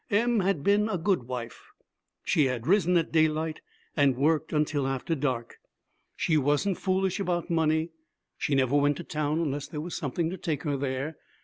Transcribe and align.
Em 0.09 0.39
had 0.39 0.63
been 0.63 0.89
a 0.89 0.97
good 0.97 1.27
wife; 1.27 1.69
she 2.23 2.45
had 2.45 2.65
risen 2.65 2.97
at 2.97 3.11
daylight 3.11 3.61
and 3.95 4.17
worked 4.17 4.51
until 4.51 4.87
after 4.87 5.13
dark. 5.13 5.57
She 6.15 6.37
wasn't 6.37 6.79
foolish 6.79 7.19
about 7.19 7.51
money. 7.51 7.91
She 8.35 8.55
never 8.55 8.75
went 8.75 8.97
to 8.97 9.03
town 9.03 9.37
unless 9.37 9.67
there 9.67 9.79
was 9.79 9.95
something 9.95 10.31
to 10.31 10.37
take 10.37 10.63
her 10.63 10.75
there. 10.75 11.17